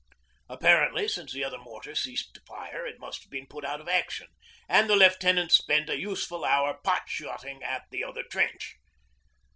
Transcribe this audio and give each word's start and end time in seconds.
Apparently, 0.49 1.07
since 1.07 1.31
the 1.31 1.43
other 1.43 1.59
mortar 1.59 1.93
ceased 1.93 2.33
to 2.33 2.41
fire, 2.47 2.87
it 2.87 2.99
must 2.99 3.21
have 3.21 3.29
been 3.29 3.45
put 3.45 3.63
out 3.63 3.79
of 3.79 3.87
action, 3.87 4.29
and 4.67 4.89
the 4.89 4.95
lieutenant 4.95 5.51
spent 5.51 5.91
a 5.91 5.99
useful 5.99 6.43
hour 6.43 6.73
pot 6.83 7.03
shotting 7.07 7.61
at 7.61 7.83
the 7.91 8.03
other 8.03 8.23
trench. 8.23 8.77